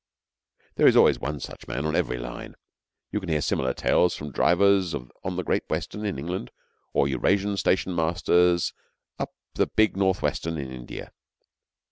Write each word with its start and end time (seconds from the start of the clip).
There 0.77 0.87
is 0.87 0.95
always 0.95 1.19
one 1.19 1.39
such 1.39 1.67
man 1.67 1.85
on 1.85 1.95
every 1.95 2.17
line. 2.17 2.55
You 3.11 3.19
can 3.19 3.29
hear 3.29 3.39
similar 3.39 3.71
tales 3.75 4.15
from 4.15 4.31
drivers 4.31 4.95
on 4.95 5.35
the 5.35 5.43
Great 5.43 5.69
Western 5.69 6.07
in 6.07 6.17
England 6.17 6.49
or 6.91 7.07
Eurasian 7.07 7.53
stationmasters 7.55 8.73
on 9.19 9.27
the 9.53 9.67
big 9.67 9.95
North 9.95 10.23
Western 10.23 10.57
in 10.57 10.71
India. 10.71 11.11